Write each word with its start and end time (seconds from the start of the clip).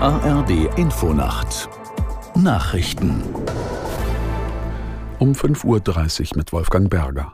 ARD 0.00 0.78
Infonacht 0.78 1.68
Nachrichten 2.36 3.20
um 5.18 5.32
5.30 5.32 5.64
Uhr 6.30 6.36
mit 6.36 6.52
Wolfgang 6.52 6.88
Berger. 6.88 7.32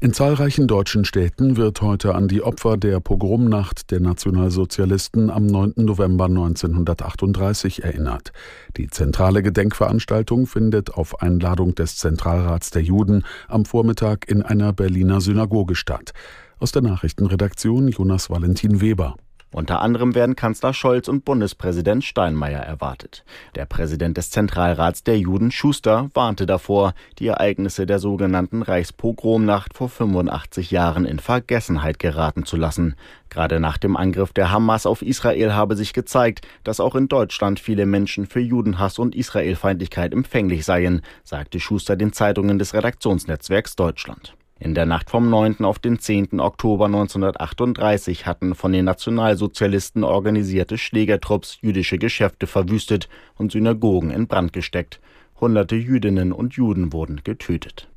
In 0.00 0.12
zahlreichen 0.12 0.66
deutschen 0.66 1.04
Städten 1.04 1.56
wird 1.56 1.80
heute 1.82 2.16
an 2.16 2.26
die 2.26 2.42
Opfer 2.42 2.76
der 2.76 2.98
Pogromnacht 2.98 3.92
der 3.92 4.00
Nationalsozialisten 4.00 5.30
am 5.30 5.46
9. 5.46 5.74
November 5.76 6.24
1938 6.24 7.84
erinnert. 7.84 8.32
Die 8.76 8.88
zentrale 8.88 9.44
Gedenkveranstaltung 9.44 10.48
findet 10.48 10.92
auf 10.92 11.22
Einladung 11.22 11.76
des 11.76 11.96
Zentralrats 11.96 12.70
der 12.70 12.82
Juden 12.82 13.22
am 13.46 13.64
Vormittag 13.64 14.28
in 14.28 14.42
einer 14.42 14.72
Berliner 14.72 15.20
Synagoge 15.20 15.76
statt. 15.76 16.10
Aus 16.58 16.72
der 16.72 16.82
Nachrichtenredaktion 16.82 17.86
Jonas 17.86 18.30
Valentin 18.30 18.80
Weber. 18.80 19.14
Unter 19.52 19.82
anderem 19.82 20.14
werden 20.14 20.36
Kanzler 20.36 20.72
Scholz 20.72 21.08
und 21.08 21.24
Bundespräsident 21.24 22.04
Steinmeier 22.04 22.60
erwartet. 22.60 23.24
Der 23.56 23.66
Präsident 23.66 24.16
des 24.16 24.30
Zentralrats 24.30 25.02
der 25.02 25.18
Juden 25.18 25.50
Schuster 25.50 26.08
warnte 26.14 26.46
davor, 26.46 26.94
die 27.18 27.26
Ereignisse 27.26 27.84
der 27.84 27.98
sogenannten 27.98 28.62
Reichspogromnacht 28.62 29.74
vor 29.74 29.88
85 29.88 30.70
Jahren 30.70 31.04
in 31.04 31.18
Vergessenheit 31.18 31.98
geraten 31.98 32.44
zu 32.44 32.56
lassen. 32.56 32.94
Gerade 33.28 33.58
nach 33.58 33.76
dem 33.76 33.96
Angriff 33.96 34.32
der 34.32 34.52
Hamas 34.52 34.86
auf 34.86 35.02
Israel 35.02 35.52
habe 35.52 35.74
sich 35.74 35.92
gezeigt, 35.92 36.46
dass 36.62 36.78
auch 36.78 36.94
in 36.94 37.08
Deutschland 37.08 37.58
viele 37.58 37.86
Menschen 37.86 38.26
für 38.26 38.40
Judenhass 38.40 39.00
und 39.00 39.16
Israelfeindlichkeit 39.16 40.12
empfänglich 40.12 40.64
seien, 40.64 41.02
sagte 41.24 41.58
Schuster 41.58 41.96
den 41.96 42.12
Zeitungen 42.12 42.60
des 42.60 42.72
Redaktionsnetzwerks 42.72 43.74
Deutschland. 43.74 44.36
In 44.62 44.74
der 44.74 44.84
Nacht 44.84 45.08
vom 45.08 45.30
9. 45.30 45.64
auf 45.64 45.78
den 45.78 45.98
10. 45.98 46.38
Oktober 46.38 46.84
1938 46.84 48.26
hatten 48.26 48.54
von 48.54 48.72
den 48.72 48.84
Nationalsozialisten 48.84 50.04
organisierte 50.04 50.76
Schlägertrupps 50.76 51.56
jüdische 51.62 51.96
Geschäfte 51.96 52.46
verwüstet 52.46 53.08
und 53.38 53.52
Synagogen 53.52 54.10
in 54.10 54.26
Brand 54.26 54.52
gesteckt. 54.52 55.00
Hunderte 55.40 55.76
Jüdinnen 55.76 56.30
und 56.30 56.52
Juden 56.56 56.92
wurden 56.92 57.22
getötet. 57.24 57.88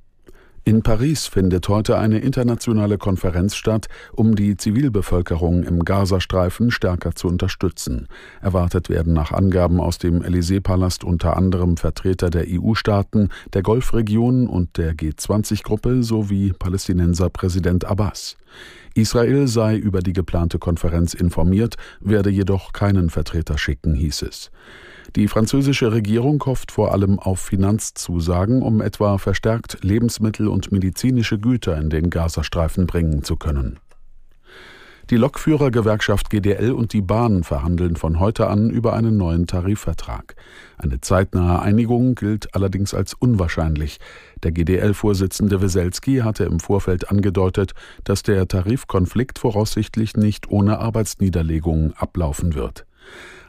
In 0.66 0.82
Paris 0.82 1.28
findet 1.28 1.68
heute 1.68 1.98
eine 1.98 2.20
internationale 2.20 2.98
Konferenz 2.98 3.54
statt, 3.54 3.90
um 4.14 4.34
die 4.34 4.56
Zivilbevölkerung 4.56 5.64
im 5.64 5.84
Gazastreifen 5.84 6.72
stärker 6.72 7.16
zu 7.16 7.28
unterstützen. 7.28 8.08
Erwartet 8.42 8.88
werden 8.88 9.12
nach 9.12 9.34
Angaben 9.34 9.82
aus 9.82 9.98
dem 9.98 10.22
Élysée-Palast 10.22 11.04
unter 11.04 11.36
anderem 11.36 11.76
Vertreter 11.76 12.30
der 12.30 12.46
EU-Staaten, 12.48 13.28
der 13.54 13.62
Golfregion 13.62 14.48
und 14.48 14.78
der 14.78 14.94
G20-Gruppe 14.94 16.02
sowie 16.02 16.54
Palästinenser 16.54 17.30
Präsident 17.30 17.84
Abbas. 17.84 18.38
Israel 18.96 19.48
sei 19.48 19.76
über 19.76 20.02
die 20.02 20.14
geplante 20.14 20.60
Konferenz 20.60 21.14
informiert, 21.14 21.78
werde 22.00 22.30
jedoch 22.30 22.74
keinen 22.74 23.10
Vertreter 23.10 23.58
schicken, 23.58 23.96
hieß 23.96 24.22
es. 24.24 24.52
Die 25.16 25.28
französische 25.28 25.92
Regierung 25.92 26.44
hofft 26.46 26.72
vor 26.72 26.92
allem 26.92 27.20
auf 27.20 27.40
Finanzzusagen, 27.40 28.62
um 28.62 28.82
etwa 28.82 29.18
verstärkt 29.18 29.84
Lebensmittel 29.84 30.48
und 30.48 30.72
medizinische 30.72 31.38
Güter 31.38 31.78
in 31.78 31.90
den 31.90 32.10
Gazastreifen 32.10 32.88
bringen 32.88 33.24
zu 33.24 33.36
können. 33.36 33.80
Die 35.10 35.18
Lokführergewerkschaft 35.18 36.30
GDL 36.30 36.72
und 36.72 36.94
die 36.94 37.02
Bahn 37.02 37.44
verhandeln 37.44 37.98
von 37.98 38.22
heute 38.22 38.48
an 38.48 38.70
über 38.70 38.94
einen 38.94 39.18
neuen 39.18 39.48
Tarifvertrag. 39.48 40.36
Eine 40.78 41.02
zeitnahe 41.02 41.62
Einigung 41.62 42.16
gilt 42.16 42.56
allerdings 42.56 42.94
als 42.94 43.14
unwahrscheinlich. 43.14 44.00
Der 44.44 44.54
GDL-Vorsitzende 44.54 45.62
Weselski 45.62 46.20
hatte 46.20 46.46
im 46.46 46.62
Vorfeld 46.62 47.12
angedeutet, 47.12 47.74
dass 48.06 48.24
der 48.24 48.48
Tarifkonflikt 48.48 49.40
voraussichtlich 49.40 50.16
nicht 50.16 50.50
ohne 50.50 50.80
Arbeitsniederlegung 50.80 51.94
ablaufen 51.98 52.56
wird. 52.56 52.86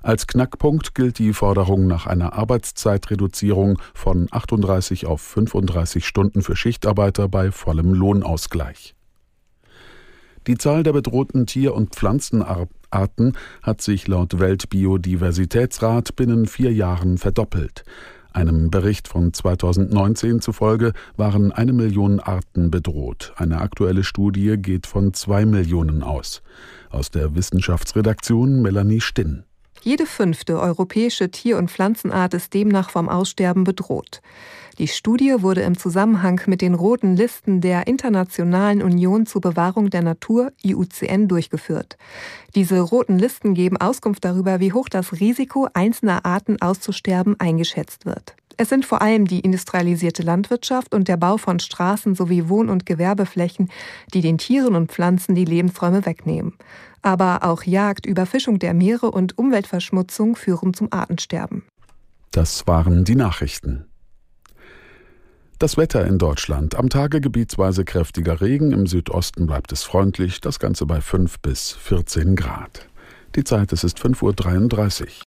Als 0.02 0.27
Knackpunkt 0.27 0.96
gilt 0.96 1.20
die 1.20 1.33
Forderung 1.33 1.86
nach 1.86 2.06
einer 2.06 2.33
Arbeitszeitreduzierung 2.33 3.78
von 3.95 4.27
38 4.33 5.07
auf 5.07 5.23
35 5.23 6.05
Stunden 6.05 6.42
für 6.42 6.57
Schichtarbeiter 6.57 7.28
bei 7.28 7.52
vollem 7.52 7.95
Lohnausgleich. 7.95 8.96
Die 10.46 10.58
Zahl 10.58 10.82
der 10.82 10.92
bedrohten 10.92 11.46
Tier- 11.46 11.74
und 11.74 11.94
Pflanzenarten 11.94 13.36
hat 13.62 13.80
sich 13.80 14.06
laut 14.08 14.38
Weltbiodiversitätsrat 14.38 16.16
binnen 16.16 16.46
vier 16.46 16.72
Jahren 16.72 17.16
verdoppelt. 17.16 17.84
Einem 18.34 18.68
Bericht 18.70 19.06
von 19.06 19.33
2019 19.33 20.40
zufolge 20.40 20.92
waren 21.16 21.52
eine 21.52 21.72
Million 21.72 22.18
Arten 22.18 22.70
bedroht. 22.70 23.33
Eine 23.36 23.60
aktuelle 23.60 24.02
Studie 24.02 24.56
geht 24.58 24.86
von 24.86 25.14
zwei 25.14 25.46
Millionen 25.46 26.02
aus. 26.02 26.42
Aus 26.90 27.10
der 27.10 27.36
Wissenschaftsredaktion 27.36 28.60
Melanie 28.60 29.00
Stinn. 29.00 29.44
Jede 29.83 30.04
fünfte 30.06 30.58
europäische 30.58 31.30
Tier- 31.30 31.58
und 31.58 31.70
Pflanzenart 31.70 32.34
ist 32.34 32.54
demnach 32.54 32.90
vom 32.90 33.08
Aussterben 33.08 33.64
bedroht. 33.64 34.20
Die 34.79 34.89
Studie 34.89 35.36
wurde 35.39 35.62
im 35.62 35.79
Zusammenhang 35.79 36.40
mit 36.46 36.61
den 36.61 36.74
roten 36.74 37.14
Listen 37.14 37.61
der 37.61 37.86
Internationalen 37.86 38.83
Union 38.83 39.24
zur 39.24 39.40
Bewahrung 39.40 39.89
der 39.89 40.02
Natur 40.02 40.52
IUCN 40.64 41.29
durchgeführt. 41.29 41.96
Diese 42.57 42.80
roten 42.80 43.18
Listen 43.18 43.55
geben 43.55 43.77
Auskunft 43.77 44.24
darüber, 44.24 44.58
wie 44.58 44.73
hoch 44.73 44.89
das 44.89 45.13
Risiko 45.13 45.68
einzelner 45.74 46.27
Arten 46.27 46.61
auszusterben 46.61 47.39
eingeschätzt 47.39 48.05
wird. 48.05 48.34
Es 48.57 48.68
sind 48.68 48.84
vor 48.84 49.02
allem 49.02 49.27
die 49.27 49.40
industrialisierte 49.40 50.23
Landwirtschaft 50.23 50.95
und 50.95 51.08
der 51.08 51.17
Bau 51.17 51.36
von 51.36 51.61
Straßen 51.61 52.14
sowie 52.14 52.48
Wohn- 52.48 52.68
und 52.68 52.86
Gewerbeflächen, 52.86 53.70
die 54.13 54.20
den 54.20 54.39
Tieren 54.39 54.74
und 54.74 54.90
Pflanzen 54.92 55.34
die 55.34 55.45
Lebensräume 55.45 56.05
wegnehmen. 56.07 56.55
Aber 57.02 57.45
auch 57.45 57.64
Jagd, 57.64 58.07
Überfischung 58.07 58.58
der 58.58 58.74
Meere 58.74 59.11
und 59.11 59.39
Umweltverschmutzung 59.39 60.36
führen 60.36 60.74
zum 60.74 60.92
Artensterben. 60.92 61.64
Das 62.30 62.67
waren 62.67 63.05
die 63.05 63.17
Nachrichten. 63.17 63.86
Das 65.64 65.79
Wetter 65.79 66.07
in 66.07 66.19
Deutschland. 66.19 66.75
Am 66.75 66.91
Tage 66.91 67.23
gebietsweise 67.23 67.86
kräftiger 67.86 68.42
Regen, 68.42 68.73
im 68.73 68.86
Südosten 68.86 69.47
bleibt 69.47 69.73
es 69.73 69.83
freundlich, 69.83 70.42
das 70.42 70.58
Ganze 70.58 70.85
bei 70.85 71.01
5 71.01 71.41
bis 71.41 71.73
14 71.73 72.36
Grad. 72.36 72.86
Die 73.35 73.45
Zeit, 73.45 73.73
es 73.73 73.83
ist 73.83 73.98
5.33 73.98 75.02
Uhr. 75.05 75.33